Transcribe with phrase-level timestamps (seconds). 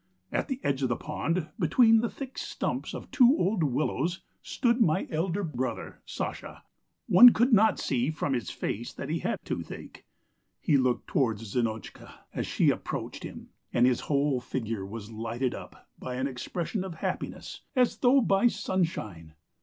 [0.31, 4.81] At the edge of the pond, between the thick stumps of two old willows, stood
[4.81, 6.63] my elder brother, Sasha;
[7.05, 10.03] one could not see from his face that he had toothache.
[10.59, 15.87] He looked towards Zinotchka as she approached him, and his whole figure was lighted up
[15.99, 19.35] by an expression of happiness as though by sunshine.